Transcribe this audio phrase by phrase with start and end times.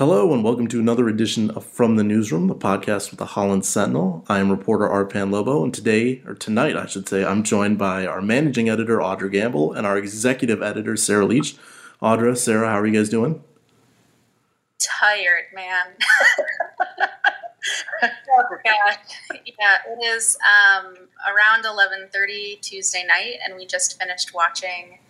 [0.00, 3.66] Hello, and welcome to another edition of From the Newsroom, the podcast with the Holland
[3.66, 4.24] Sentinel.
[4.30, 8.06] I am reporter Arpan Lobo, and today, or tonight, I should say, I'm joined by
[8.06, 11.54] our managing editor, Audra Gamble, and our executive editor, Sarah Leach.
[12.00, 13.44] Audra, Sarah, how are you guys doing?
[14.78, 15.88] Tired, man.
[19.60, 20.94] Yeah, it is um,
[21.28, 25.00] around 11.30 Tuesday night, and we just finished watching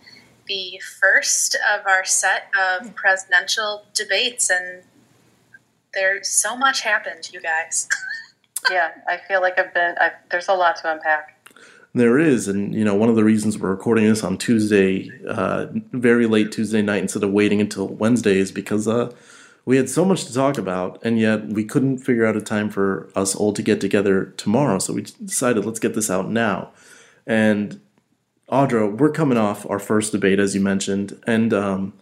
[0.51, 4.83] the first of our set of presidential debates, and
[5.93, 7.87] there's so much happened, you guys.
[8.71, 9.95] yeah, I feel like I've been.
[9.97, 11.37] I've, there's a lot to unpack.
[11.93, 15.67] There is, and you know, one of the reasons we're recording this on Tuesday, uh,
[15.93, 19.09] very late Tuesday night, instead of waiting until Wednesday, is because uh,
[19.63, 22.69] we had so much to talk about, and yet we couldn't figure out a time
[22.69, 24.79] for us all to get together tomorrow.
[24.79, 26.71] So we decided let's get this out now.
[27.25, 27.79] And
[28.51, 31.93] Audra, we're coming off our first debate, as you mentioned, and um,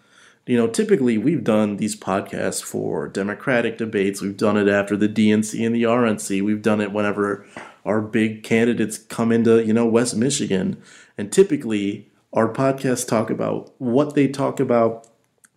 [0.47, 4.19] you know, typically we've done these podcasts for Democratic debates.
[4.19, 6.41] We've done it after the DNC and the RNC.
[6.41, 7.45] We've done it whenever
[7.85, 10.81] our big candidates come into you know West Michigan,
[11.19, 15.07] and typically our podcasts talk about what they talk about,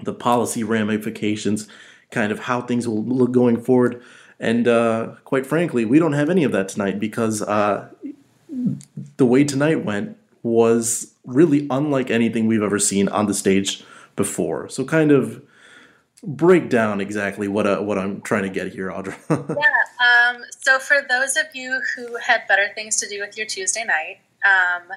[0.05, 1.69] the policy ramifications,
[2.11, 4.03] kind of how things will look going forward.
[4.39, 7.89] And uh, quite frankly, we don't have any of that tonight because uh,
[9.17, 13.85] the way tonight went, was really unlike anything we've ever seen on the stage
[14.17, 14.69] before.
[14.69, 15.43] So, kind of
[16.25, 19.17] break down exactly what uh, what I'm trying to get here, Audra.
[19.31, 20.35] yeah.
[20.35, 23.85] Um, so, for those of you who had better things to do with your Tuesday
[23.85, 24.97] night, um,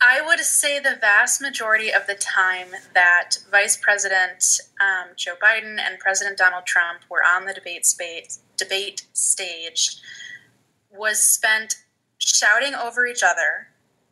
[0.00, 5.78] I would say the vast majority of the time that Vice President um, Joe Biden
[5.78, 9.96] and President Donald Trump were on the debate space, debate stage
[10.90, 11.76] was spent
[12.34, 13.68] shouting over each other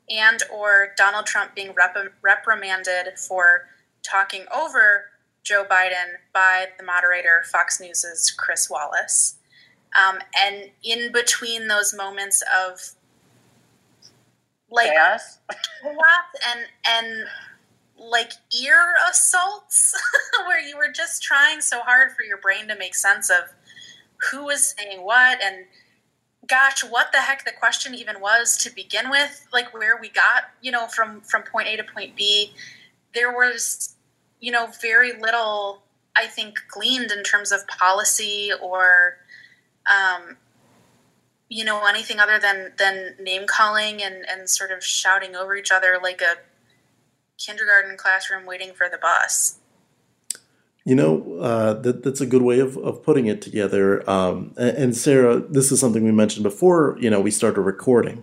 [0.09, 3.69] and or Donald Trump being rep- reprimanded for
[4.03, 5.07] talking over
[5.43, 9.37] Joe Biden by the moderator Fox News's Chris Wallace.
[9.97, 12.81] Um, and in between those moments of
[14.71, 15.39] like chaos
[15.85, 17.25] and and
[17.99, 19.95] like ear assaults
[20.47, 23.55] where you were just trying so hard for your brain to make sense of
[24.31, 25.65] who was saying what and
[26.49, 30.45] gosh, what the heck the question even was to begin with, like where we got,
[30.61, 32.53] you know, from from point A to point B,
[33.15, 33.97] there was,
[34.41, 35.83] you know, very little
[36.17, 39.19] I think gleaned in terms of policy or
[39.87, 40.37] um,
[41.49, 45.71] you know, anything other than than name calling and, and sort of shouting over each
[45.71, 46.37] other like a
[47.39, 49.59] kindergarten classroom waiting for the bus.
[50.87, 54.09] You know, uh, that, that's a good way of, of putting it together.
[54.09, 58.23] Um, and, Sarah, this is something we mentioned before, you know, we started recording.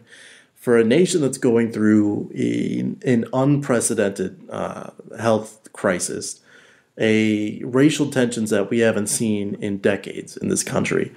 [0.55, 6.39] For a nation that's going through a, an unprecedented uh, health crisis,
[6.97, 11.13] a racial tensions that we haven't seen in decades in this country,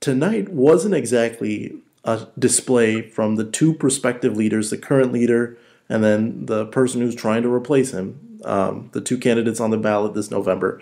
[0.00, 5.56] tonight wasn't exactly a display from the two prospective leaders, the current leader
[5.88, 9.76] and then the person who's trying to replace him, um, the two candidates on the
[9.76, 10.80] ballot this November.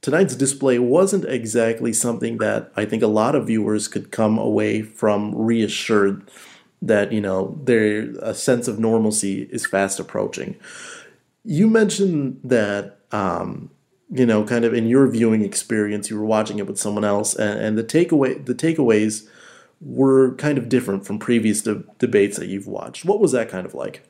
[0.00, 4.82] Tonight's display wasn't exactly something that I think a lot of viewers could come away
[4.82, 6.28] from reassured
[6.80, 10.56] that you know their a sense of normalcy is fast approaching.
[11.44, 13.70] You mentioned that um,
[14.12, 17.34] you know, kind of in your viewing experience, you were watching it with someone else,
[17.34, 19.26] and, and the takeaway the takeaways
[19.80, 23.04] were kind of different from previous de- debates that you've watched.
[23.04, 24.06] What was that kind of like?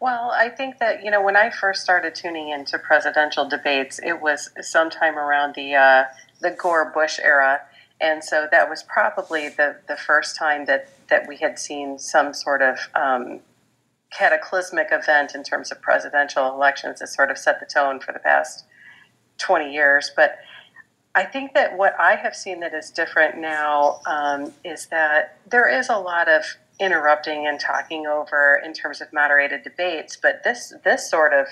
[0.00, 4.20] Well, I think that you know when I first started tuning into presidential debates, it
[4.20, 6.04] was sometime around the uh,
[6.40, 7.62] the Gore Bush era,
[8.00, 12.32] and so that was probably the the first time that that we had seen some
[12.32, 13.40] sort of um,
[14.12, 18.20] cataclysmic event in terms of presidential elections that sort of set the tone for the
[18.20, 18.64] past
[19.36, 20.12] twenty years.
[20.14, 20.38] But
[21.16, 25.68] I think that what I have seen that is different now um, is that there
[25.68, 26.44] is a lot of
[26.80, 31.46] interrupting and talking over in terms of moderated debates, but this this sort of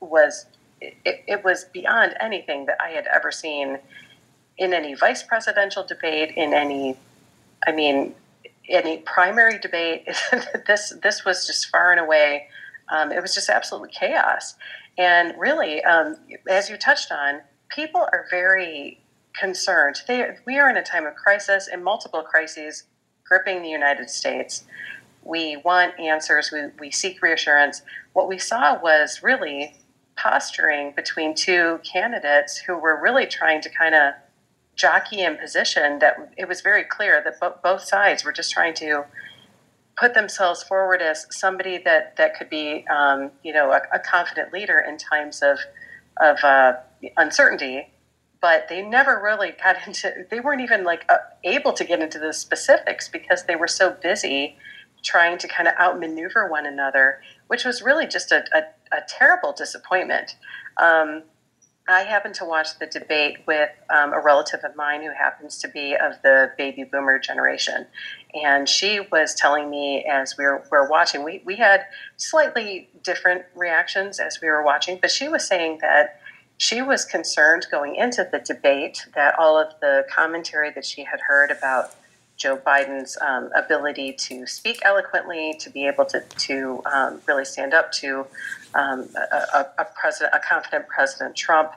[0.00, 0.46] was
[0.80, 3.78] it, it was beyond anything that I had ever seen
[4.58, 6.96] in any vice presidential debate, in any,
[7.66, 8.14] I mean,
[8.68, 10.08] any primary debate.
[10.66, 12.48] this this was just far and away.
[12.90, 14.56] Um, it was just absolutely chaos,
[14.98, 16.16] and really, um,
[16.48, 19.00] as you touched on, people are very
[19.38, 19.96] concerned.
[20.06, 22.84] They, we are in a time of crisis and multiple crises
[23.32, 24.64] gripping the United States.
[25.24, 27.80] We want answers, we, we seek reassurance.
[28.12, 29.74] What we saw was really
[30.16, 34.12] posturing between two candidates who were really trying to kind of
[34.76, 38.74] jockey in position that it was very clear that bo- both sides were just trying
[38.74, 39.06] to
[39.96, 44.52] put themselves forward as somebody that, that could be, um, you know, a, a, confident
[44.52, 45.58] leader in times of,
[46.20, 46.74] of uh,
[47.16, 47.91] uncertainty,
[48.42, 50.26] but they never really got into.
[50.30, 53.96] They weren't even like uh, able to get into the specifics because they were so
[54.02, 54.56] busy
[55.02, 59.52] trying to kind of outmaneuver one another, which was really just a, a, a terrible
[59.52, 60.36] disappointment.
[60.76, 61.22] Um,
[61.88, 65.68] I happened to watch the debate with um, a relative of mine who happens to
[65.68, 67.86] be of the baby boomer generation.
[68.34, 71.84] And she was telling me as we were, were watching, we, we had
[72.16, 76.20] slightly different reactions as we were watching, but she was saying that
[76.62, 81.18] she was concerned going into the debate that all of the commentary that she had
[81.26, 81.92] heard about
[82.36, 87.74] Joe Biden's um, ability to speak eloquently, to be able to, to um, really stand
[87.74, 88.24] up to
[88.76, 91.72] um, a, a, president, a confident President Trump.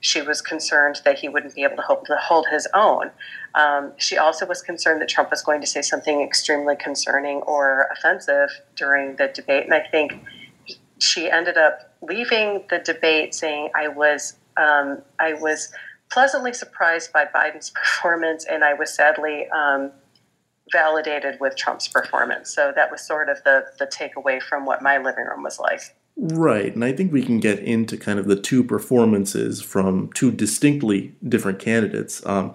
[0.00, 3.12] She was concerned that he wouldn't be able to hold, to hold his own.
[3.54, 7.86] Um, she also was concerned that Trump was going to say something extremely concerning or
[7.92, 9.62] offensive during the debate.
[9.62, 10.24] And I think
[10.98, 15.72] she ended up leaving the debate saying, "I was, um, I was."
[16.12, 19.90] pleasantly surprised by Biden's performance, and I was sadly um,
[20.72, 22.54] validated with Trump's performance.
[22.54, 25.80] So that was sort of the the takeaway from what my living room was like.
[26.16, 30.30] Right, and I think we can get into kind of the two performances from two
[30.30, 32.24] distinctly different candidates.
[32.24, 32.54] Um,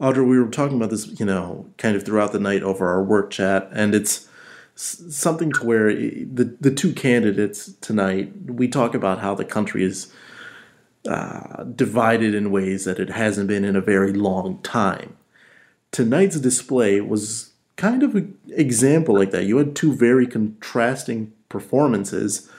[0.00, 3.02] Audra, we were talking about this, you know, kind of throughout the night over our
[3.02, 4.28] work chat, and it's
[4.76, 10.12] something to where the the two candidates tonight we talk about how the country is
[11.08, 15.16] uh, divided in ways that it hasn't been in a very long time.
[15.92, 19.44] Tonight's display was kind of an example like that.
[19.44, 22.50] You had two very contrasting performances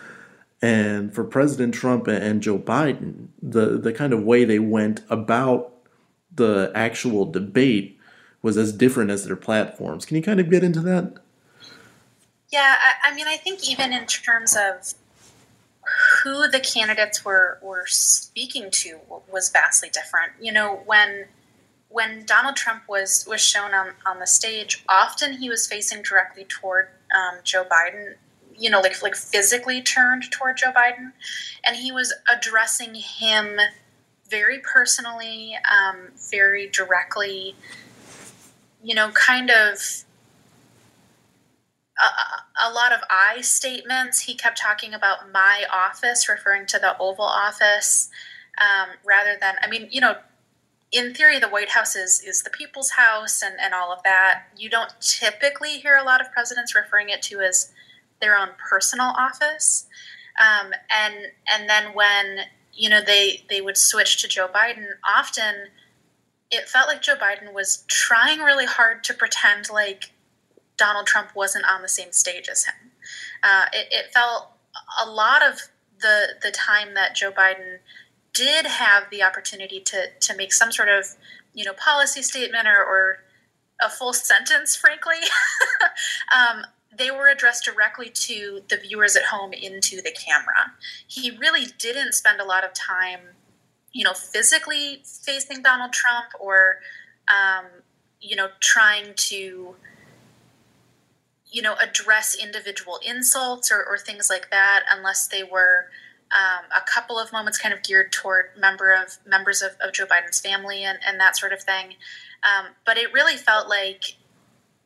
[0.62, 5.74] and for President Trump and Joe Biden, the, the kind of way they went about
[6.34, 8.00] the actual debate
[8.42, 10.06] was as different as their platforms.
[10.06, 11.18] Can you kind of get into that?
[12.52, 14.94] Yeah, I, I mean, I think even in terms of
[16.24, 19.00] who the candidates were were speaking to
[19.32, 20.34] was vastly different.
[20.40, 21.26] You know, when
[21.90, 26.46] when Donald Trump was was shown on on the stage, often he was facing directly
[26.46, 28.16] toward um, Joe Biden,
[28.58, 31.12] you know, like like physically turned toward Joe Biden,
[31.64, 33.60] and he was addressing him
[34.30, 37.56] very personally, um, very directly.
[38.84, 40.06] You know, kind of
[42.00, 44.22] a, a, lot of I statements.
[44.22, 48.10] He kept talking about my office, referring to the Oval Office,
[48.60, 50.16] um, rather than I mean, you know,
[50.92, 54.44] in theory, the White House is, is the people's house and, and all of that.
[54.56, 57.72] You don't typically hear a lot of presidents referring it to as
[58.22, 59.86] their own personal office.
[60.40, 61.16] Um, and
[61.52, 62.40] and then when
[62.74, 65.70] you know they they would switch to Joe Biden, often
[66.52, 70.12] it felt like Joe Biden was trying really hard to pretend like
[70.78, 72.92] Donald Trump wasn't on the same stage as him.
[73.44, 74.52] Uh, it, it felt
[75.04, 75.70] a lot of
[76.00, 77.80] the the time that Joe Biden
[78.34, 81.06] did have the opportunity to to make some sort of
[81.54, 83.18] you know policy statement or, or
[83.82, 85.18] a full sentence, frankly.
[86.36, 86.64] um,
[86.98, 90.74] they were addressed directly to the viewers at home into the camera.
[91.08, 93.20] He really didn't spend a lot of time,
[93.94, 96.78] you know, physically facing Donald Trump or,
[97.28, 97.66] um,
[98.20, 99.76] you know, trying to,
[101.50, 105.88] you know, address individual insults or, or things like that, unless they were
[106.32, 110.06] um, a couple of moments kind of geared toward member of members of, of Joe
[110.06, 111.96] Biden's family and, and that sort of thing.
[112.44, 114.18] Um, but it really felt like,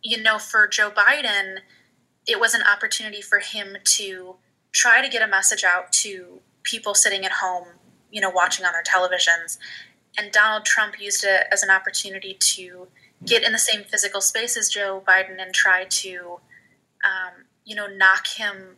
[0.03, 1.58] you know, for Joe Biden,
[2.27, 4.36] it was an opportunity for him to
[4.72, 7.68] try to get a message out to people sitting at home,
[8.12, 9.58] you know, watching on their televisions.
[10.18, 12.88] And Donald Trump used it as an opportunity to
[13.25, 16.39] get in the same physical space as Joe Biden and try to,
[17.03, 18.77] um, you know, knock him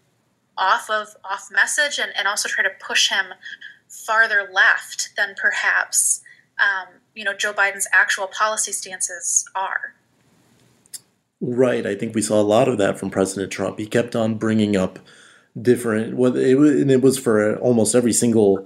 [0.58, 3.26] off of off message and, and also try to push him
[3.88, 6.22] farther left than perhaps
[6.62, 9.96] um, you know Joe Biden's actual policy stances are.
[11.42, 11.86] Right.
[11.86, 13.78] I think we saw a lot of that from President Trump.
[13.78, 14.98] He kept on bringing up
[15.62, 18.66] different, well, it, was, and it was for almost every single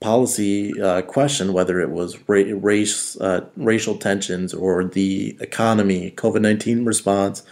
[0.00, 6.40] policy uh, question, whether it was ra- race, uh, racial tensions or the economy, COVID
[6.40, 7.42] nineteen response,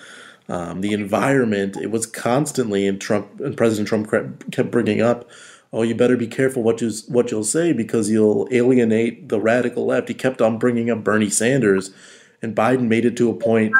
[0.48, 1.76] um, the environment.
[1.76, 4.10] It was constantly, and Trump and President Trump
[4.50, 5.28] kept bringing up,
[5.72, 9.86] "Oh, you better be careful what you what you'll say because you'll alienate the radical
[9.86, 11.92] left." He kept on bringing up Bernie Sanders,
[12.42, 13.74] and Biden made it to a point.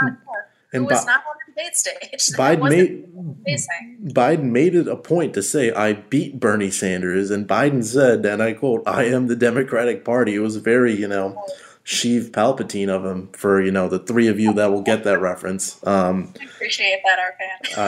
[0.73, 2.37] And was not on the debate stage.
[2.37, 7.85] Biden made Biden made it a point to say, "I beat Bernie Sanders," and Biden
[7.85, 11.40] said, and I quote, "I am the Democratic Party." It was very, you know.
[11.85, 15.21] Sheev Palpatine of him for you know the three of you that will get that
[15.21, 15.85] reference.
[15.87, 17.79] Um, appreciate that, Arpan.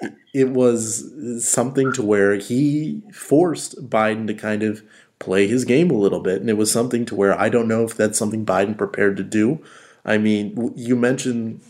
[0.00, 4.82] uh, it, was something to where he forced Biden to kind of
[5.20, 6.40] play his game a little bit.
[6.40, 9.22] And it was something to where I don't know if that's something Biden prepared to
[9.22, 9.62] do.
[10.04, 11.60] I mean, you mentioned,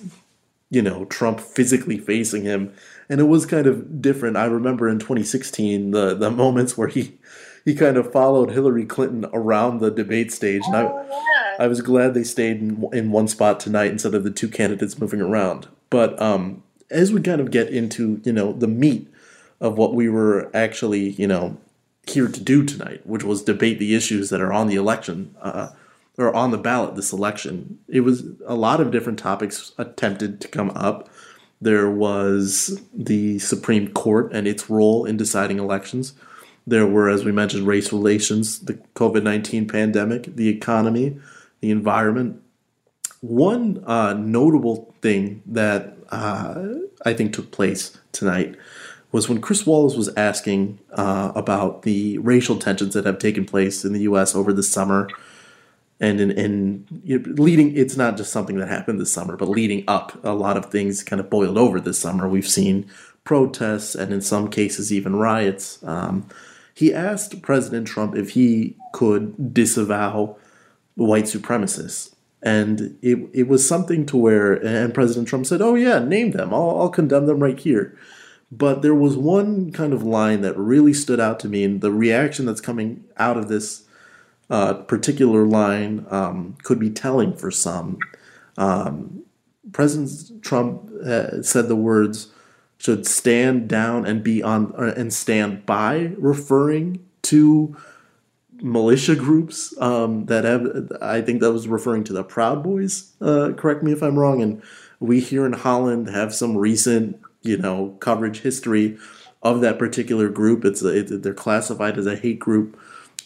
[0.71, 2.73] you know, Trump physically facing him,
[3.11, 4.39] and it was kind of different.
[4.39, 7.19] I remember in 2016 the the moments where he
[7.65, 11.26] he kind of followed Hillary Clinton around the debate stage, and Oh, I yeah.
[11.59, 14.99] I was glad they stayed in, in one spot tonight instead of the two candidates
[14.99, 15.69] moving around.
[15.91, 19.09] But um, as we kind of get into you know the meat
[19.61, 21.57] of what we were actually you know
[22.07, 25.71] here to do tonight, which was debate the issues that are on the election uh,
[26.17, 30.49] or on the ballot this election, it was a lot of different topics attempted to
[30.49, 31.09] come up.
[31.61, 36.13] There was the Supreme Court and its role in deciding elections.
[36.67, 41.19] There were, as we mentioned, race relations, the COVID 19 pandemic, the economy,
[41.61, 42.43] the environment.
[43.21, 46.65] One uh, notable thing that uh,
[47.05, 48.57] I think took place tonight
[49.13, 53.85] was when Chris Wallace was asking uh, about the racial tensions that have taken place
[53.85, 54.35] in the U.S.
[54.35, 55.09] over the summer,
[56.01, 59.49] and in, in you know, leading, it's not just something that happened this summer, but
[59.49, 62.29] leading up, a lot of things kind of boiled over this summer.
[62.29, 62.91] We've seen
[63.25, 65.83] protests and in some cases even riots.
[65.83, 66.29] Um,
[66.75, 70.37] he asked President Trump if he could disavow
[70.97, 72.15] white supremacists.
[72.43, 76.53] And it, it was something to where, and President Trump said, Oh, yeah, name them.
[76.53, 77.97] I'll, I'll condemn them right here.
[78.53, 81.91] But there was one kind of line that really stood out to me, and the
[81.91, 83.85] reaction that's coming out of this
[84.49, 87.99] uh, particular line um, could be telling for some.
[88.57, 89.25] Um,
[89.73, 92.33] President Trump uh, said the words
[92.79, 97.77] should stand down and be on uh, and stand by, referring to
[98.63, 100.93] militia groups um, that have.
[101.01, 103.13] I think that was referring to the Proud Boys.
[103.21, 104.43] Uh, correct me if I'm wrong.
[104.43, 104.63] And
[105.01, 108.99] we here in Holland have some recent, you know, coverage history
[109.43, 110.65] of that particular group.
[110.65, 112.79] It's a, it, they're classified as a hate group.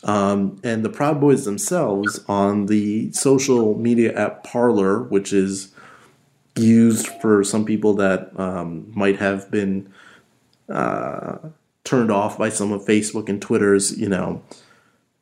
[0.02, 5.72] Um, and the Proud Boys themselves on the social media app Parler, which is
[6.56, 9.92] used for some people that um, might have been
[10.68, 11.38] uh,
[11.84, 14.42] turned off by some of Facebook and Twitter's, you know,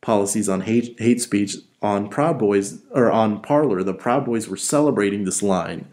[0.09, 1.57] policies on hate hate speech.
[1.83, 5.87] On Proud Boys or on Parler, the Proud Boys were celebrating this line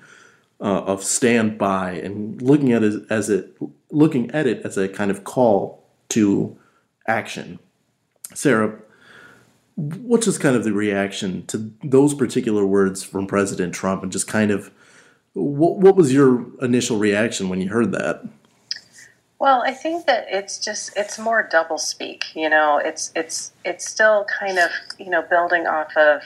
[0.62, 3.58] uh, of "Stand by" and looking at it as it
[3.92, 6.58] looking at it as a kind of call to
[7.06, 7.60] action.
[8.34, 8.80] Sarah,
[9.76, 14.28] what's just kind of the reaction to those particular words from President Trump, and just
[14.30, 14.72] kind of
[15.34, 18.24] what, what was your initial reaction when you heard that?
[19.40, 22.36] Well, I think that it's just it's more double speak.
[22.36, 26.22] You know, it's it's it's still kind of you know building off of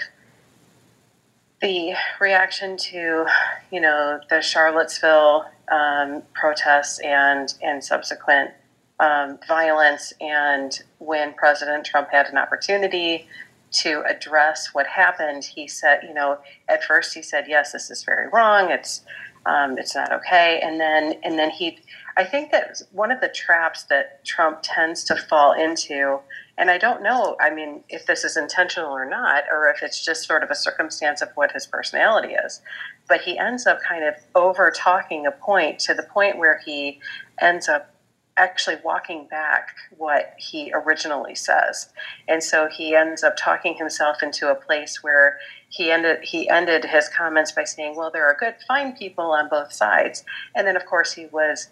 [1.62, 3.26] the reaction to
[3.72, 8.52] you know the Charlottesville um, protests and and subsequent
[9.00, 13.28] um, violence, and when President Trump had an opportunity
[13.72, 16.38] to address what happened, he said, you know,
[16.68, 18.72] at first he said, yes, this is very wrong.
[18.72, 19.02] It's
[19.46, 21.80] um, it's not okay, and then and then he.
[22.20, 26.20] I think that one of the traps that Trump tends to fall into,
[26.58, 30.04] and I don't know, I mean, if this is intentional or not, or if it's
[30.04, 32.60] just sort of a circumstance of what his personality is,
[33.08, 37.00] but he ends up kind of over talking a point to the point where he
[37.40, 37.96] ends up
[38.36, 41.88] actually walking back what he originally says.
[42.28, 45.38] And so he ends up talking himself into a place where
[45.70, 49.50] he ended he ended his comments by saying, "Well, there are good fine people on
[49.50, 50.24] both sides."
[50.56, 51.70] And then of course he was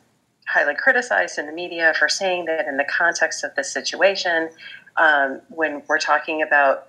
[0.48, 4.50] highly criticized in the media for saying that in the context of this situation
[4.98, 6.88] um, when we're talking about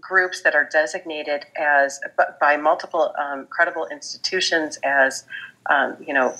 [0.00, 2.00] groups that are designated as
[2.40, 5.24] by multiple um, credible institutions as
[5.68, 6.34] um, you know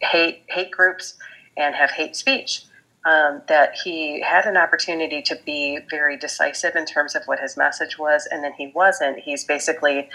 [0.00, 1.14] hate hate groups
[1.56, 2.64] and have hate speech.
[3.06, 7.54] Um, that he had an opportunity to be very decisive in terms of what his
[7.54, 9.18] message was, and then he wasn't.
[9.18, 10.08] He's basically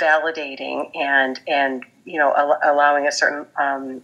[0.00, 4.02] validating and and you know al- allowing a certain um,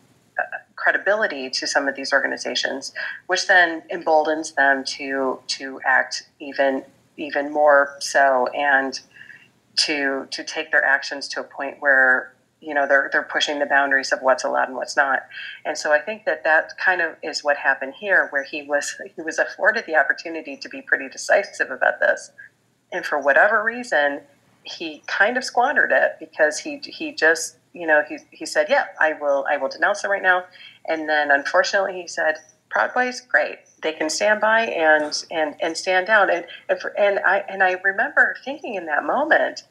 [0.80, 2.92] credibility to some of these organizations,
[3.26, 6.84] which then emboldens them to to act even
[7.16, 9.00] even more so and
[9.76, 13.66] to to take their actions to a point where you know they're they're pushing the
[13.66, 15.26] boundaries of what's allowed and what's not.
[15.64, 18.96] And so i think that that kind of is what happened here where he was
[19.16, 22.30] he was afforded the opportunity to be pretty decisive about this.
[22.92, 24.22] And for whatever reason
[24.62, 28.87] he kind of squandered it because he he just you know he, he said yeah
[29.00, 30.44] i will i will denounce them right now
[30.87, 32.37] and then unfortunately he said
[32.70, 33.58] proud boys great.
[33.82, 36.30] They can stand by and and and stand down.
[36.30, 39.64] And and, for, and i and i remember thinking in that moment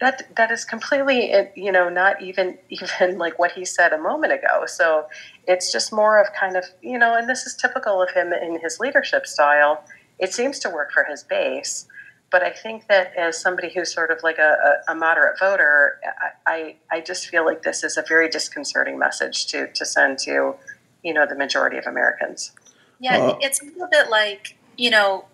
[0.00, 4.32] that that is completely you know not even even like what he said a moment
[4.32, 4.66] ago.
[4.66, 5.06] So
[5.46, 8.60] it's just more of kind of you know and this is typical of him in
[8.60, 9.84] his leadership style.
[10.18, 11.86] It seems to work for his base.
[12.34, 16.00] But I think that as somebody who's sort of like a, a, a moderate voter,
[16.44, 20.56] I, I just feel like this is a very disconcerting message to, to send to,
[21.04, 22.50] you know, the majority of Americans.
[22.98, 25.26] Yeah, uh, it's a little bit like, you know,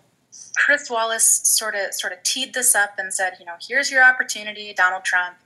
[0.55, 4.03] Chris Wallace sort of sort of teed this up and said, you know, here's your
[4.03, 5.37] opportunity, Donald Trump,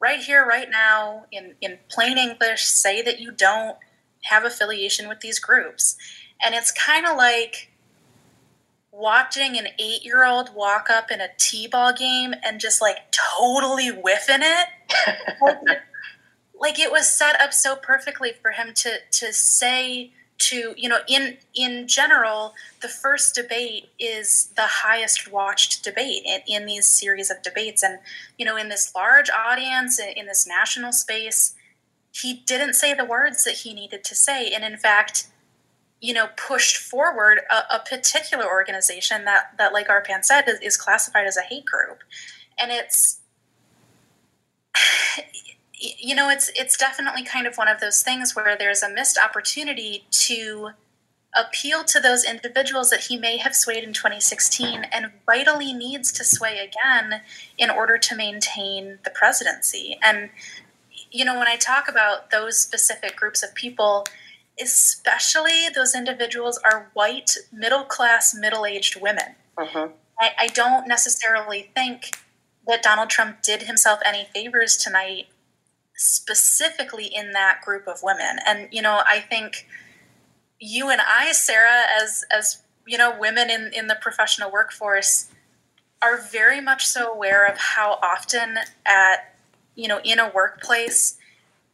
[0.00, 3.76] right here, right now, in in plain English, say that you don't
[4.24, 5.96] have affiliation with these groups,
[6.44, 7.70] and it's kind of like
[8.96, 12.96] watching an eight year old walk up in a t ball game and just like
[13.12, 15.78] totally whiffing it.
[16.58, 20.98] like it was set up so perfectly for him to to say to you know
[21.08, 27.30] in in general the first debate is the highest watched debate in, in these series
[27.30, 27.98] of debates and
[28.38, 31.54] you know in this large audience in, in this national space
[32.12, 35.28] he didn't say the words that he needed to say and in fact
[36.00, 40.76] you know pushed forward a, a particular organization that that like arpan said is, is
[40.76, 42.02] classified as a hate group.
[42.60, 43.20] And it's
[45.74, 49.18] you know it's it's definitely kind of one of those things where there's a missed
[49.18, 50.70] opportunity to
[51.34, 56.24] appeal to those individuals that he may have swayed in 2016 and vitally needs to
[56.24, 57.20] sway again
[57.58, 59.98] in order to maintain the presidency.
[60.02, 60.30] And
[61.10, 64.04] you know when i talk about those specific groups of people
[64.60, 69.88] especially those individuals are white middle class middle-aged women uh-huh.
[70.18, 72.16] I, I don't necessarily think
[72.66, 75.26] that donald trump did himself any favors tonight
[75.96, 78.38] specifically in that group of women.
[78.46, 79.66] And you know, I think
[80.60, 85.28] you and I, Sarah, as as you know, women in in the professional workforce,
[86.00, 89.36] are very much so aware of how often at
[89.74, 91.18] you know in a workplace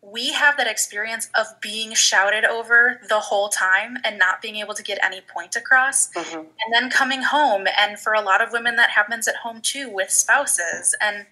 [0.02, 4.74] we have that experience of being shouted over the whole time and not being able
[4.74, 6.10] to get any point across.
[6.12, 6.38] Mm-hmm.
[6.38, 9.88] and then coming home and for a lot of women that happens at home too
[9.88, 10.96] with spouses.
[11.00, 11.26] And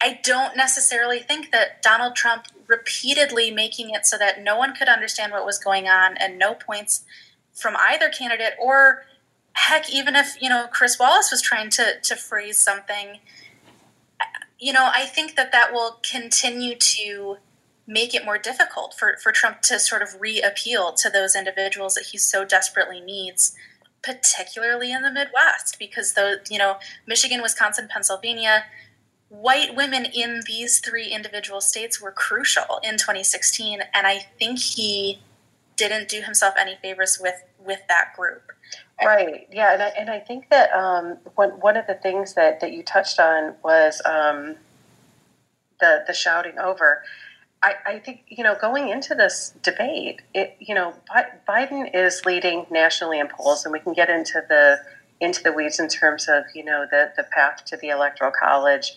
[0.00, 4.88] I don't necessarily think that Donald Trump repeatedly making it so that no one could
[4.88, 7.04] understand what was going on and no points
[7.54, 8.54] from either candidate.
[8.60, 9.06] Or
[9.56, 13.20] heck even if you know Chris Wallace was trying to to phrase something
[14.58, 17.38] you know I think that that will continue to
[17.86, 22.06] make it more difficult for for Trump to sort of reappeal to those individuals that
[22.06, 23.54] he so desperately needs
[24.02, 28.64] particularly in the Midwest because though you know Michigan Wisconsin Pennsylvania
[29.28, 35.18] white women in these three individual states were crucial in 2016 and i think he
[35.76, 38.52] didn't do himself any favors with with that group.
[39.02, 39.46] Right.
[39.52, 42.72] Yeah and i, and I think that um, one, one of the things that, that
[42.72, 44.56] you touched on was um,
[45.80, 47.02] the the shouting over
[47.66, 50.94] I, I think you know going into this debate it you know
[51.48, 54.78] biden is leading nationally in polls and we can get into the
[55.20, 58.92] into the weeds in terms of you know the the path to the electoral college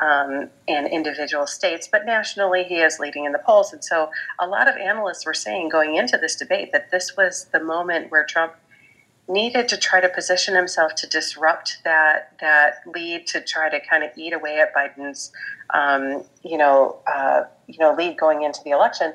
[0.00, 3.72] um, in individual states, but nationally he is leading in the polls.
[3.72, 4.10] And so
[4.40, 8.10] a lot of analysts were saying going into this debate that this was the moment
[8.10, 8.54] where Trump
[9.28, 14.04] needed to try to position himself to disrupt that that lead to try to kind
[14.04, 15.32] of eat away at Biden's
[15.72, 19.14] um, you know uh, you know lead going into the election.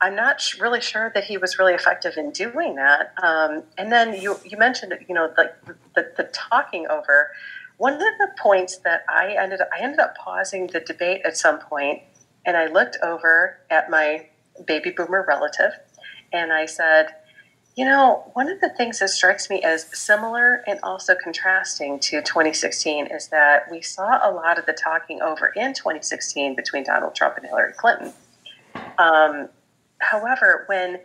[0.00, 3.12] I'm not really sure that he was really effective in doing that.
[3.22, 5.54] Um, and then you you mentioned you know like
[5.94, 7.30] the, the talking over.
[7.76, 11.60] One of the points that I ended I ended up pausing the debate at some
[11.60, 12.02] point,
[12.44, 14.26] and I looked over at my
[14.66, 15.72] baby boomer relative,
[16.32, 17.06] and I said,
[17.78, 22.20] you know, one of the things that strikes me as similar and also contrasting to
[22.20, 27.14] 2016 is that we saw a lot of the talking over in 2016 between Donald
[27.14, 28.12] Trump and Hillary Clinton.
[28.98, 29.48] Um,
[29.98, 30.98] however, when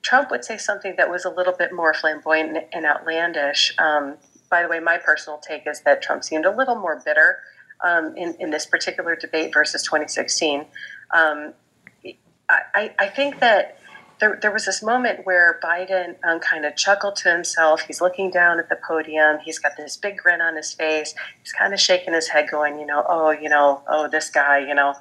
[0.00, 4.16] Trump would say something that was a little bit more flamboyant and outlandish, um,
[4.50, 7.40] by the way, my personal take is that Trump seemed a little more bitter
[7.86, 10.64] um, in, in this particular debate versus 2016.
[11.14, 11.52] Um,
[12.48, 13.78] I, I think that
[14.20, 17.82] there, there was this moment where Biden um, kind of chuckled to himself.
[17.82, 19.38] He's looking down at the podium.
[19.44, 21.14] He's got this big grin on his face.
[21.42, 24.58] He's kind of shaking his head, going, you know, oh, you know, oh, this guy,
[24.58, 24.94] you know,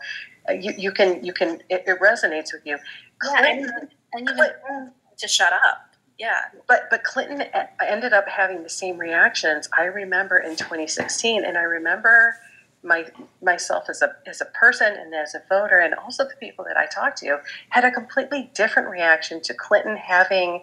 [0.50, 2.78] you, you can, you can, it, it resonates with you.
[3.24, 3.72] Yeah, and,
[4.14, 6.40] and even to shut up yeah.
[6.68, 7.44] But but Clinton
[7.86, 9.68] ended up having the same reactions.
[9.78, 12.38] I remember in 2016, and I remember
[12.84, 13.06] my
[13.42, 16.78] myself as a as a person and as a voter, and also the people that
[16.78, 20.62] I talked to had a completely different reaction to Clinton having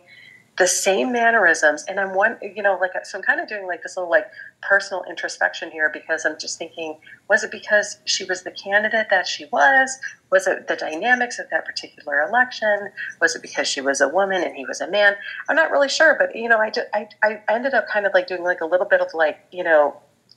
[0.61, 1.85] the same mannerisms.
[1.89, 4.27] And i'm one you know like so i'm kind of doing like this little like
[4.61, 6.99] personal introspection here because i'm just thinking
[7.31, 9.99] was it because she was the candidate that she was?
[10.31, 12.91] Was it the dynamics of that particular election?
[13.21, 15.15] Was it because she was a woman and he was a man?
[15.49, 18.27] I'm not really sure but you know i I, I ended up kind of like
[18.27, 19.97] doing like a little bit of like you know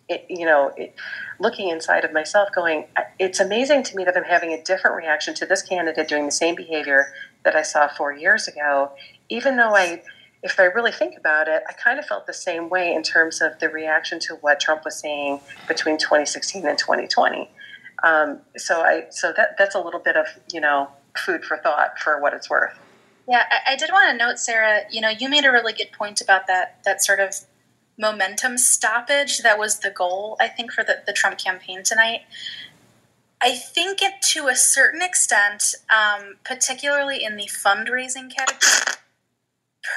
[0.09, 0.95] it, you know, it,
[1.39, 2.87] looking inside of myself, going,
[3.19, 6.31] it's amazing to me that I'm having a different reaction to this candidate doing the
[6.31, 7.13] same behavior
[7.43, 8.91] that I saw four years ago,
[9.29, 10.03] even though I,
[10.43, 13.41] if I really think about it, I kind of felt the same way in terms
[13.41, 17.49] of the reaction to what Trump was saying between 2016 and 2020.
[18.03, 21.97] Um, so I, so that that's a little bit of you know food for thought
[21.99, 22.77] for what it's worth.
[23.27, 24.81] Yeah, I, I did want to note, Sarah.
[24.91, 27.33] You know, you made a really good point about that that sort of
[27.97, 32.21] momentum stoppage that was the goal, I think, for the, the Trump campaign tonight.
[33.41, 38.97] I think it to a certain extent, um, particularly in the fundraising category,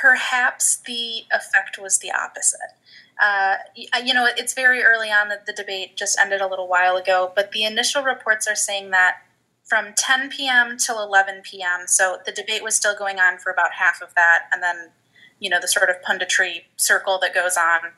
[0.00, 2.74] perhaps the effect was the opposite.
[3.22, 3.56] Uh,
[4.04, 7.32] you know, it's very early on that the debate just ended a little while ago,
[7.34, 9.18] but the initial reports are saying that
[9.64, 10.76] from 10 p.m.
[10.76, 14.44] till 11 p.m., so the debate was still going on for about half of that,
[14.52, 14.90] and then,
[15.38, 17.92] you know, the sort of punditry circle that goes on.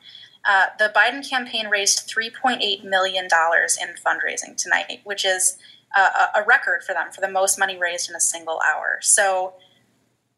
[0.48, 5.59] Uh, the Biden campaign raised $3.8 million in fundraising tonight, which is
[5.96, 8.98] a, a record for them for the most money raised in a single hour.
[9.01, 9.55] So,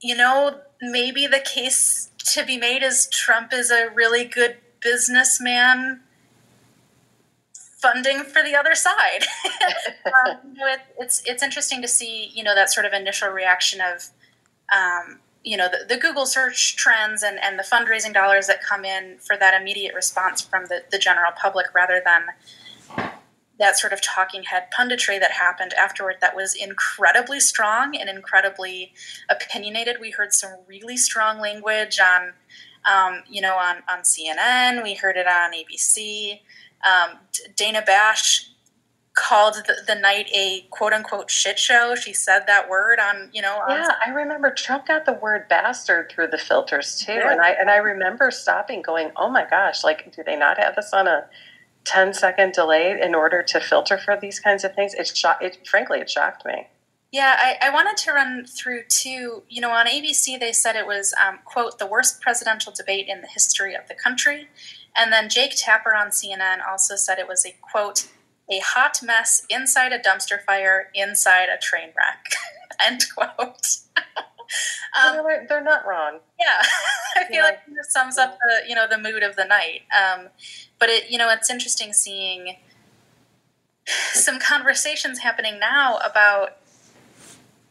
[0.00, 6.00] you know, maybe the case to be made is Trump is a really good businessman
[7.80, 9.24] funding for the other side.
[10.06, 14.08] um, it, it's it's interesting to see you know that sort of initial reaction of
[14.74, 18.84] um, you know the, the, Google search trends and, and the fundraising dollars that come
[18.84, 22.26] in for that immediate response from the, the general public rather than
[23.60, 28.92] that sort of talking head punditry that happened afterward that was incredibly strong and incredibly
[29.28, 29.96] opinionated.
[30.00, 32.32] We heard some really strong language on,
[32.90, 34.82] um, you know, on, on CNN.
[34.82, 36.40] We heard it on ABC.
[36.86, 37.18] Um,
[37.54, 38.50] Dana Bash
[39.20, 41.94] called the, the, night a quote unquote shit show.
[41.94, 43.60] She said that word on, you know.
[43.68, 47.32] On yeah, I remember Trump got the word bastard through the filters too, yeah.
[47.32, 49.84] and I and I remember stopping, going, "Oh my gosh!
[49.84, 51.26] Like, do they not have this on a
[51.84, 54.94] 10 second delay in order to filter for these kinds of things.
[54.94, 56.68] It, sho- it frankly, it shocked me.
[57.12, 59.42] Yeah, I, I, wanted to run through too.
[59.48, 63.20] You know, on ABC, they said it was, um, quote, the worst presidential debate in
[63.20, 64.48] the history of the country.
[64.96, 68.08] And then Jake Tapper on CNN also said it was a, quote,
[68.50, 72.32] a hot mess inside a dumpster fire inside a train wreck,
[72.84, 73.76] end quote.
[73.96, 74.04] um,
[75.14, 76.18] you know, they're not wrong.
[76.38, 76.62] Yeah,
[77.16, 77.44] I feel yeah.
[77.44, 79.82] like this sums up the you know the mood of the night.
[79.96, 80.28] Um,
[80.78, 82.56] but it you know it's interesting seeing
[84.12, 86.56] some conversations happening now about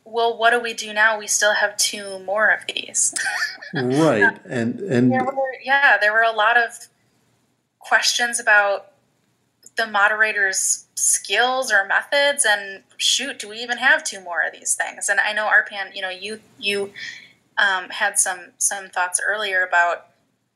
[0.05, 3.13] well what do we do now we still have two more of these
[3.73, 6.87] right and and there were, yeah there were a lot of
[7.79, 8.91] questions about
[9.79, 14.75] the moderator's skills or methods and shoot do we even have two more of these
[14.75, 15.07] things?
[15.09, 16.91] And i know arpan you know you you
[17.57, 20.07] um, had some some thoughts earlier about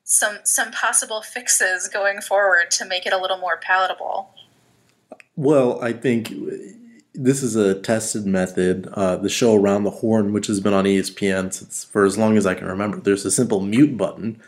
[0.03, 4.29] some some possible fixes going forward to make it a little more palatable.
[5.35, 6.33] Well i think
[7.15, 10.85] this is a tested method uh, the show around the horn which has been on
[10.85, 12.97] espn since for as long as i can remember.
[12.97, 14.41] There's a simple mute button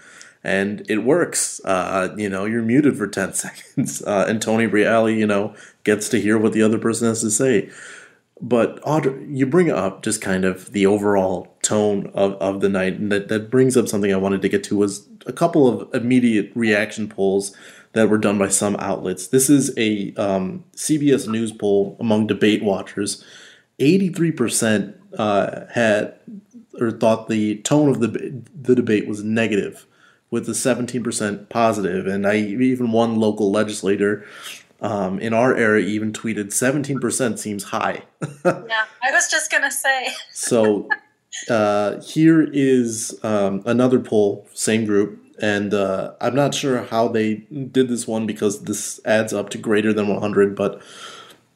[0.45, 1.59] and it works.
[1.65, 6.07] Uh, you know, you're muted for 10 seconds, uh, and Tony Reali, you know, gets
[6.09, 7.69] to hear what the other person has to say.
[8.41, 12.99] But Audra, you bring up just kind of the overall tone of, of the night,
[12.99, 15.93] and that, that brings up something I wanted to get to was a couple of
[15.95, 17.55] immediate reaction polls
[17.93, 19.27] that were done by some outlets.
[19.27, 23.23] This is a um, CBS News poll among debate watchers.
[23.79, 26.13] 83% uh, had
[26.79, 29.87] or thought the tone of the the debate was negative
[30.31, 32.07] with the 17% positive.
[32.07, 34.25] And I even one local legislator
[34.81, 38.03] um, in our area even tweeted 17% seems high.
[38.45, 40.09] yeah, I was just going to say.
[40.33, 40.89] so
[41.49, 45.21] uh, here is um, another poll, same group.
[45.41, 47.35] And uh, I'm not sure how they
[47.71, 50.55] did this one because this adds up to greater than 100.
[50.55, 50.81] But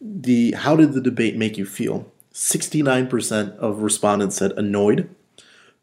[0.01, 2.11] the how did the debate make you feel?
[2.33, 5.13] 69% of respondents said annoyed.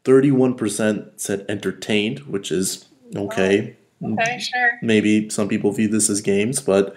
[0.07, 3.75] 31% said entertained, which is okay.
[4.01, 4.79] okay, sure.
[4.81, 6.95] Maybe some people view this as games, but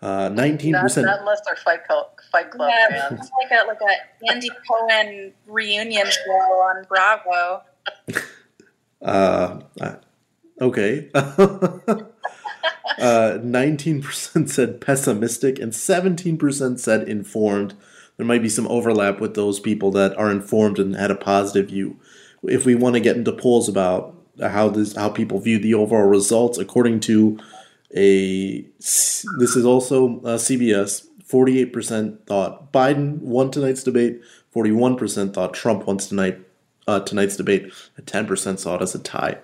[0.00, 0.70] uh, 19%.
[0.70, 3.30] Not, not unless they're Fight Club, fight club yeah, fans.
[3.42, 7.62] like a, like a Andy Cohen reunion show on Bravo.
[9.02, 9.60] Uh,
[10.60, 11.10] okay.
[11.14, 12.08] uh,
[12.98, 17.74] 19% said pessimistic and 17% said informed.
[18.16, 21.68] There might be some overlap with those people that are informed and had a positive
[21.68, 22.00] view
[22.48, 26.06] if we want to get into polls about how this how people view the overall
[26.08, 27.38] results, according to
[27.94, 31.06] a this is also uh, CBS.
[31.24, 34.20] Forty eight percent thought Biden won tonight's debate.
[34.50, 36.38] Forty one percent thought Trump won tonight
[36.86, 37.72] uh, tonight's debate.
[38.06, 39.38] Ten percent saw it as a tie.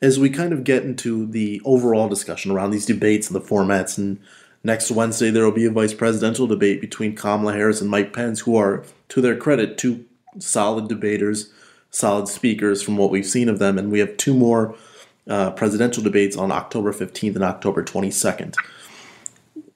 [0.00, 3.98] As we kind of get into the overall discussion around these debates and the formats,
[3.98, 4.18] and
[4.64, 8.40] next Wednesday there will be a vice presidential debate between Kamala Harris and Mike Pence,
[8.40, 10.04] who are, to their credit, two
[10.40, 11.52] solid debaters
[11.92, 14.74] solid speakers from what we've seen of them, and we have two more
[15.28, 18.56] uh, presidential debates on October 15th and October 22nd.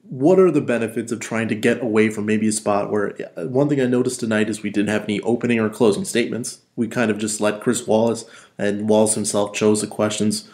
[0.09, 3.69] What are the benefits of trying to get away from maybe a spot where one
[3.69, 6.61] thing I noticed tonight is we didn't have any opening or closing statements.
[6.77, 8.25] We kind of just let Chris Wallace
[8.57, 10.49] and Wallace himself chose the questions.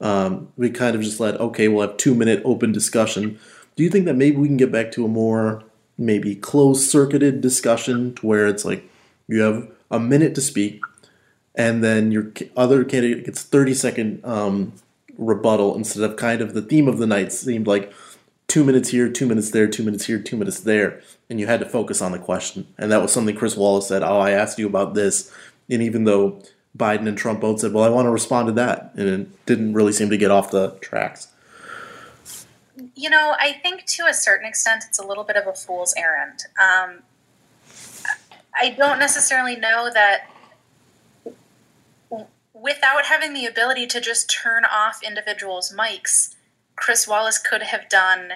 [0.00, 3.38] Um, we kind of just let okay, we'll have two minute open discussion.
[3.76, 5.62] Do you think that maybe we can get back to a more
[5.98, 8.82] maybe closed circuited discussion to where it's like
[9.28, 10.80] you have a minute to speak,
[11.54, 14.72] and then your other candidate gets 30 second um,
[15.18, 17.92] rebuttal instead of kind of the theme of the night seemed like
[18.50, 21.60] two minutes here, two minutes there, two minutes here, two minutes there, and you had
[21.60, 22.66] to focus on the question.
[22.76, 25.32] And that was something Chris Wallace said, Oh, I asked you about this.
[25.68, 26.42] And even though
[26.76, 29.74] Biden and Trump both said, Well, I want to respond to that, and it didn't
[29.74, 31.28] really seem to get off the tracks.
[32.94, 35.94] You know, I think to a certain extent it's a little bit of a fool's
[35.96, 36.44] errand.
[36.60, 37.02] Um,
[38.54, 40.30] I don't necessarily know that
[42.52, 46.34] without having the ability to just turn off individuals' mics,
[46.76, 48.32] Chris Wallace could have done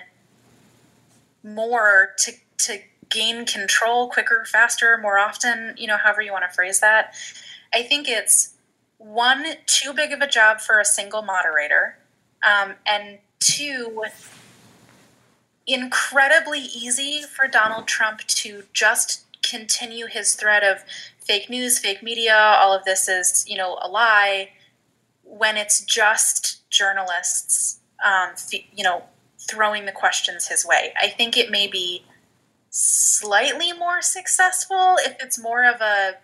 [1.43, 2.79] more to to
[3.11, 7.15] gain control quicker, faster, more often, you know, however you want to phrase that.
[7.73, 8.55] I think it's
[8.99, 11.99] one, too big of a job for a single moderator,
[12.43, 14.05] um, and two,
[15.67, 20.85] incredibly easy for Donald Trump to just continue his threat of
[21.25, 24.51] fake news, fake media, all of this is, you know, a lie,
[25.23, 29.05] when it's just journalists, um, you know,
[29.49, 30.93] throwing the questions his way.
[31.01, 32.05] I think it may be
[32.71, 36.15] slightly more successful if it's more of a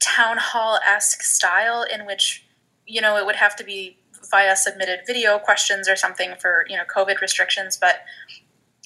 [0.00, 2.44] town hall esque style in which,
[2.86, 3.96] you know, it would have to be
[4.30, 7.76] via submitted video questions or something for, you know, COVID restrictions.
[7.76, 8.02] But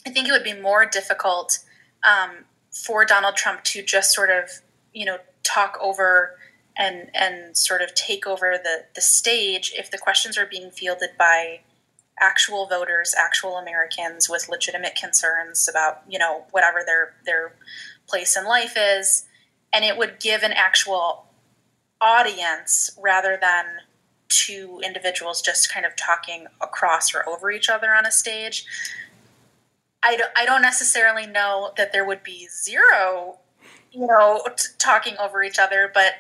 [0.07, 1.59] I think it would be more difficult
[2.05, 6.37] um, for Donald Trump to just sort of, you know, talk over
[6.77, 11.11] and and sort of take over the the stage if the questions are being fielded
[11.19, 11.61] by
[12.21, 17.55] actual voters, actual Americans with legitimate concerns about, you know, whatever their their
[18.09, 19.25] place in life is,
[19.73, 21.27] and it would give an actual
[22.01, 23.65] audience rather than
[24.29, 28.65] two individuals just kind of talking across or over each other on a stage.
[30.03, 33.39] I don't, I don't necessarily know that there would be zero,
[33.93, 36.15] you know, t- talking over each other, but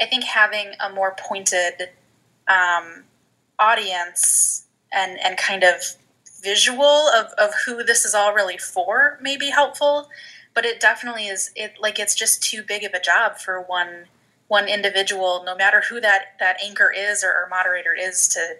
[0.00, 1.90] I think having a more pointed
[2.46, 3.04] um,
[3.58, 5.82] audience and, and kind of
[6.42, 10.08] visual of, of who this is all really for may be helpful
[10.54, 14.06] but it definitely is it like it's just too big of a job for one
[14.48, 18.56] one individual no matter who that that anchor is or, or moderator is to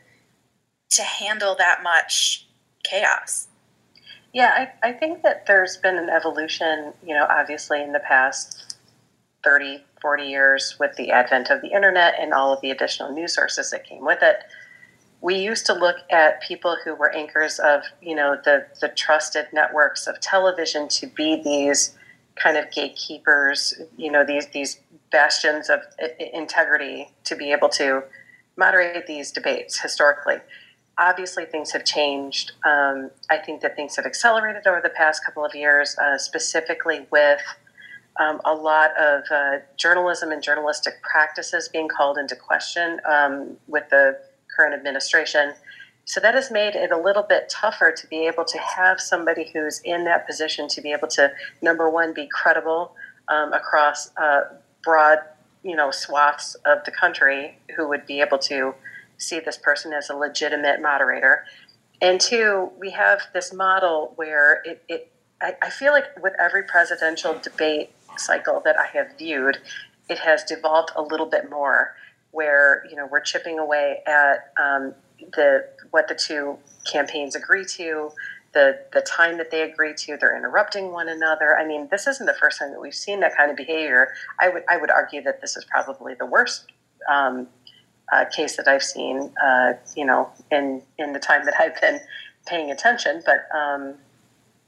[0.90, 2.46] to handle that much
[2.82, 3.48] chaos
[4.36, 8.76] yeah, I, I think that there's been an evolution, you know, obviously in the past
[9.42, 13.34] 30, 40 years with the advent of the internet and all of the additional news
[13.34, 14.36] sources that came with it.
[15.22, 19.46] We used to look at people who were anchors of, you know, the, the trusted
[19.54, 21.96] networks of television to be these
[22.34, 24.78] kind of gatekeepers, you know, these, these
[25.10, 25.80] bastions of
[26.34, 28.04] integrity to be able to
[28.58, 30.36] moderate these debates historically
[30.98, 32.52] obviously things have changed.
[32.64, 37.06] Um, I think that things have accelerated over the past couple of years, uh, specifically
[37.10, 37.40] with
[38.18, 43.88] um, a lot of uh, journalism and journalistic practices being called into question um, with
[43.90, 44.18] the
[44.56, 45.52] current administration.
[46.06, 49.50] So that has made it a little bit tougher to be able to have somebody
[49.52, 52.94] who's in that position to be able to, number one, be credible
[53.28, 54.42] um, across uh,
[54.82, 55.18] broad,
[55.62, 58.72] you know, swaths of the country, who would be able to
[59.18, 61.44] see this person as a legitimate moderator.
[62.00, 66.62] And two, we have this model where it, it I, I feel like with every
[66.64, 69.58] presidential debate cycle that I have viewed,
[70.08, 71.94] it has devolved a little bit more
[72.30, 74.94] where, you know, we're chipping away at um,
[75.32, 76.58] the what the two
[76.90, 78.10] campaigns agree to,
[78.52, 81.56] the the time that they agree to, they're interrupting one another.
[81.56, 84.08] I mean, this isn't the first time that we've seen that kind of behavior.
[84.40, 86.66] I would I would argue that this is probably the worst
[87.10, 87.48] um,
[88.12, 92.00] uh, case that I've seen, uh, you know, in in the time that I've been
[92.46, 93.22] paying attention.
[93.24, 93.94] But um,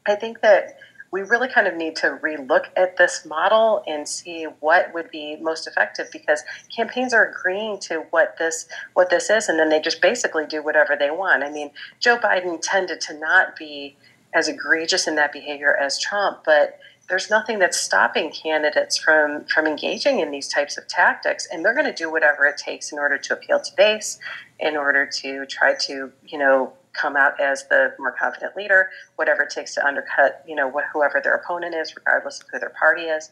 [0.06, 0.78] I think that
[1.10, 5.36] we really kind of need to relook at this model and see what would be
[5.36, 6.42] most effective because
[6.74, 10.62] campaigns are agreeing to what this what this is and then they just basically do
[10.62, 11.42] whatever they want.
[11.42, 11.70] I mean,
[12.00, 13.96] Joe Biden tended to not be
[14.34, 19.66] as egregious in that behavior as Trump, but there's nothing that's stopping candidates from from
[19.66, 22.98] engaging in these types of tactics and they're going to do whatever it takes in
[22.98, 24.18] order to appeal to base
[24.60, 29.42] in order to try to you know come out as the more confident leader, whatever
[29.42, 33.02] it takes to undercut, you know, whoever their opponent is, regardless of who their party
[33.02, 33.30] is.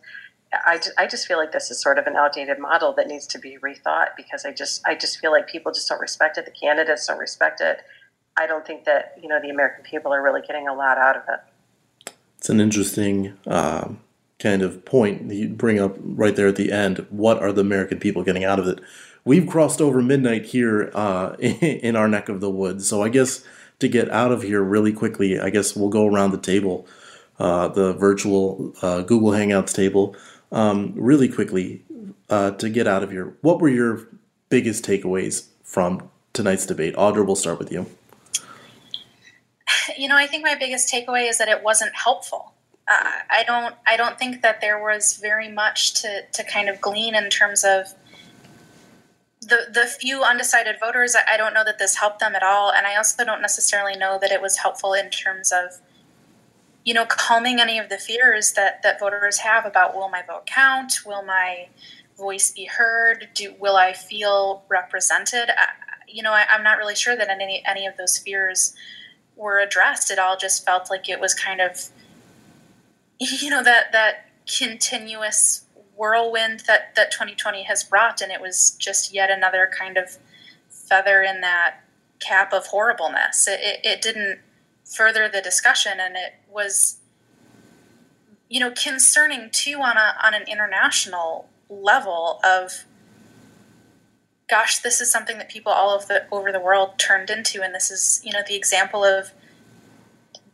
[0.52, 3.38] I I just feel like this is sort of an outdated model that needs to
[3.38, 6.44] be rethought because I just I just feel like people just don't respect it.
[6.44, 7.80] The candidates don't respect it.
[8.36, 11.16] I don't think that you know the American people are really getting a lot out
[11.16, 11.40] of it.
[12.46, 13.98] It's an interesting um,
[14.38, 17.04] kind of point that you bring up right there at the end.
[17.10, 18.78] What are the American people getting out of it?
[19.24, 23.44] We've crossed over midnight here uh, in our neck of the woods, so I guess
[23.80, 26.86] to get out of here really quickly, I guess we'll go around the table,
[27.40, 30.14] uh, the virtual uh, Google Hangouts table,
[30.52, 31.82] um, really quickly
[32.30, 33.36] uh, to get out of here.
[33.40, 34.06] What were your
[34.50, 36.94] biggest takeaways from tonight's debate?
[36.94, 37.86] Audra, we'll start with you.
[39.96, 42.52] You know, I think my biggest takeaway is that it wasn't helpful.
[42.88, 43.74] Uh, I don't.
[43.86, 47.64] I don't think that there was very much to to kind of glean in terms
[47.64, 47.94] of
[49.46, 52.86] the the few undecided voters, I don't know that this helped them at all, and
[52.86, 55.78] I also don't necessarily know that it was helpful in terms of,
[56.84, 60.46] you know, calming any of the fears that that voters have about will my vote
[60.46, 61.68] count, will my
[62.16, 65.50] voice be heard, do will I feel represented?
[65.50, 65.68] I,
[66.08, 68.74] you know, I, I'm not really sure that any any of those fears
[69.36, 70.10] were addressed.
[70.10, 71.88] It all just felt like it was kind of,
[73.18, 79.14] you know, that that continuous whirlwind that that 2020 has brought, and it was just
[79.14, 80.18] yet another kind of
[80.68, 81.80] feather in that
[82.18, 83.46] cap of horribleness.
[83.46, 84.40] It, it, it didn't
[84.84, 86.98] further the discussion, and it was,
[88.48, 92.84] you know, concerning too on a on an international level of
[94.48, 97.74] gosh, this is something that people all of the over the world turned into, and
[97.74, 99.32] this is you know the example of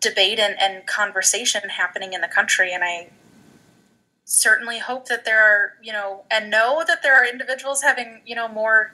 [0.02, 2.74] debate and, and conversation happening in the country.
[2.74, 3.10] And I
[4.24, 8.34] certainly hope that there are, you know, and know that there are individuals having, you
[8.34, 8.92] know, more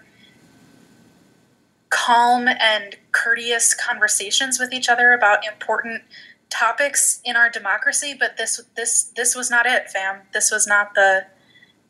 [1.88, 6.02] calm and courteous conversations with each other about important
[6.50, 10.94] topics in our democracy but this this this was not it fam this was not
[10.94, 11.26] the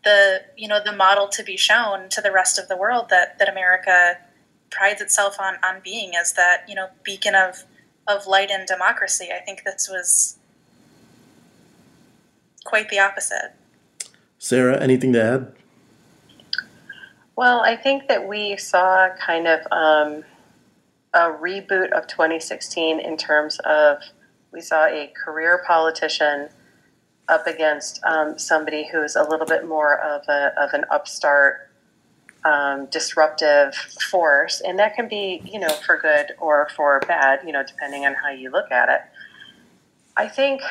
[0.08, 3.38] the you know the model to be shown to the rest of the world that
[3.38, 4.18] that america
[4.70, 7.64] prides itself on on being as that you know beacon of
[8.06, 10.38] of light and democracy i think this was
[12.68, 13.52] quite the opposite.
[14.38, 15.52] Sarah, anything to add?
[17.34, 20.24] Well, I think that we saw kind of um,
[21.14, 23.98] a reboot of 2016 in terms of
[24.52, 26.50] we saw a career politician
[27.28, 31.70] up against um, somebody who's a little bit more of, a, of an upstart,
[32.44, 34.60] um, disruptive force.
[34.64, 38.14] And that can be, you know, for good or for bad, you know, depending on
[38.14, 39.00] how you look at it.
[40.16, 40.62] I think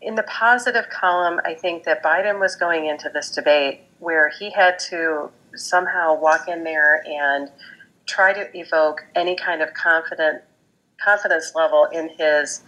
[0.00, 4.50] in the positive column, I think that Biden was going into this debate where he
[4.50, 7.50] had to somehow walk in there and
[8.06, 10.42] try to evoke any kind of confident
[11.02, 12.62] confidence level in his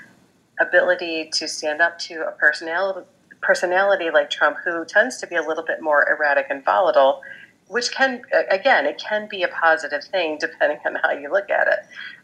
[0.60, 3.06] ability to stand up to a personality
[3.42, 7.22] personality like Trump, who tends to be a little bit more erratic and volatile,
[7.68, 11.68] which can again it can be a positive thing depending on how you look at
[11.68, 11.80] it.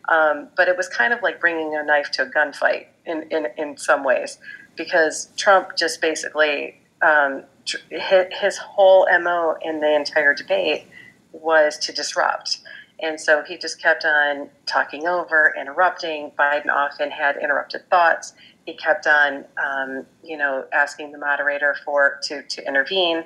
[0.08, 3.46] Um, but it was kind of like bringing a knife to a gunfight in in,
[3.56, 4.38] in some ways
[4.76, 7.44] because Trump just basically um,
[7.90, 10.86] his whole mo in the entire debate
[11.32, 12.58] was to disrupt.
[13.02, 16.30] And so he just kept on talking over, interrupting.
[16.38, 18.32] Biden often had interrupted thoughts.
[18.64, 23.24] He kept on, um, you know, asking the moderator for to to intervene.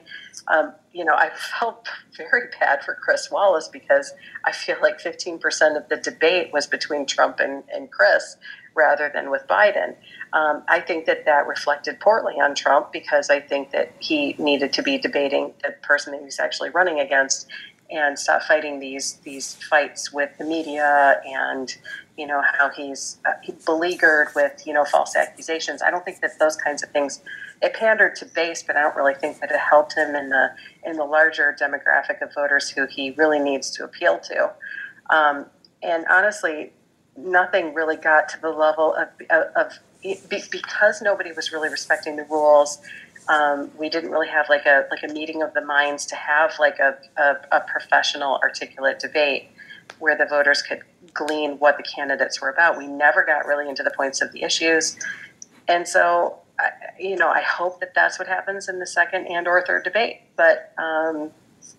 [0.49, 1.87] Um, you know, I felt
[2.17, 4.15] very bad for Chris Wallace because
[4.47, 8.39] I feel like 15% of the debate was between Trump and, and Chris
[8.75, 9.95] rather than with Biden.
[10.33, 14.73] Um, I think that that reflected poorly on Trump because I think that he needed
[14.75, 17.49] to be debating the person that he's actually running against
[17.91, 21.77] and stop fighting these these fights with the media and
[22.17, 23.33] you know how he's uh,
[23.65, 25.83] beleaguered with you know false accusations.
[25.83, 27.21] I don't think that those kinds of things
[27.63, 30.51] it pandered to base, but I don't really think that it helped him in the
[30.85, 34.53] in the larger demographic of voters who he really needs to appeal to.
[35.11, 35.47] Um,
[35.83, 36.73] and honestly,
[37.17, 39.73] nothing really got to the level of, of, of
[40.31, 42.79] because nobody was really respecting the rules.
[43.29, 46.53] Um, we didn't really have like a like a meeting of the minds to have
[46.61, 49.49] like a, a, a, professional articulate debate
[49.99, 52.79] where the voters could glean what the candidates were about.
[52.79, 54.97] We never got really into the points of the issues,
[55.67, 56.71] and so I,
[57.01, 60.21] you know, I hope that that's what happens in the second and or third debate.
[60.37, 61.31] But um,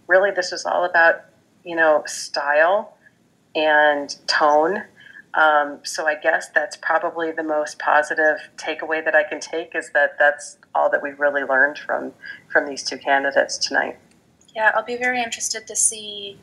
[0.08, 1.22] really, this is all about
[1.64, 2.98] you know style
[3.56, 4.84] and tone.
[5.34, 9.91] Um, so I guess that's probably the most positive takeaway that I can take is
[9.91, 12.14] that that's all that we really learned from
[12.52, 13.98] from these two candidates tonight.
[14.56, 16.38] Yeah, I'll be very interested to see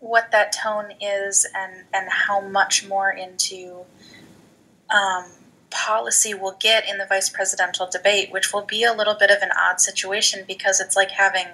[0.00, 3.84] what that tone is and and how much more into
[4.90, 5.26] um,
[5.70, 9.38] policy we'll get in the vice presidential debate, which will be a little bit of
[9.42, 11.46] an odd situation because it's like having,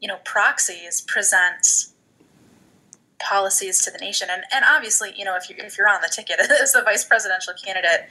[0.00, 1.86] you know, proxies present
[3.18, 4.28] policies to the nation.
[4.30, 7.04] And and obviously, you know, if you if you're on the ticket as the vice
[7.04, 8.08] presidential candidate,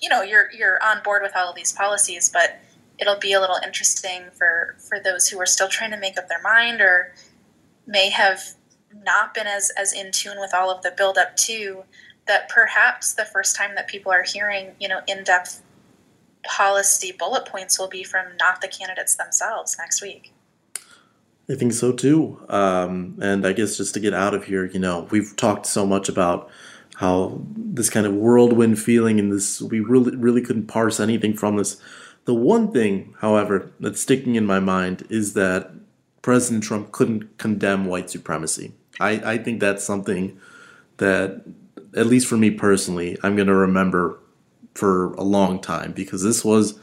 [0.00, 2.60] you know, you're you're on board with all of these policies, but
[2.98, 6.28] it'll be a little interesting for for those who are still trying to make up
[6.28, 7.14] their mind or
[7.86, 8.40] may have
[9.04, 11.84] not been as as in tune with all of the build up to
[12.26, 15.62] that perhaps the first time that people are hearing, you know, in-depth
[16.44, 20.32] policy bullet points will be from not the candidates themselves next week.
[21.50, 22.40] I think so too.
[22.48, 25.84] Um, and I guess just to get out of here, you know, we've talked so
[25.84, 26.48] much about
[27.00, 31.56] how this kind of whirlwind feeling and this, we really, really couldn't parse anything from
[31.56, 31.80] this.
[32.26, 35.70] The one thing, however, that's sticking in my mind is that
[36.20, 38.74] President Trump couldn't condemn white supremacy.
[39.00, 40.38] I, I think that's something
[40.98, 41.40] that,
[41.96, 44.18] at least for me personally, I'm going to remember
[44.74, 46.78] for a long time because this was,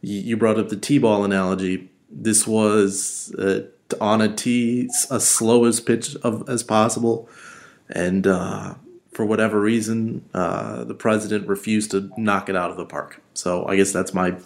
[0.00, 1.92] you brought up the T ball analogy.
[2.10, 3.60] This was uh,
[4.00, 7.28] on a tee as slow as pitch of, as possible.
[7.88, 8.74] And uh,
[9.14, 13.22] for whatever reason, uh, the president refused to knock it out of the park.
[13.34, 14.36] So I guess that's my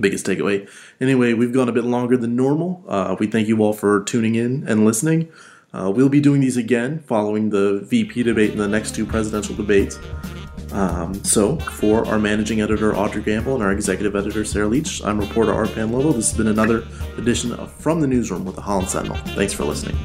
[0.00, 0.68] biggest takeaway.
[1.00, 2.84] Anyway, we've gone a bit longer than normal.
[2.88, 5.30] Uh, we thank you all for tuning in and listening.
[5.72, 9.54] Uh, we'll be doing these again following the VP debate and the next two presidential
[9.54, 9.98] debates.
[10.72, 15.18] Um, so, for our managing editor Audra Gamble and our executive editor Sarah Leach, I'm
[15.18, 16.12] reporter Arpan Lobo.
[16.12, 16.86] This has been another
[17.16, 19.16] edition of From the Newsroom with the Holland Sentinel.
[19.34, 19.96] Thanks for listening.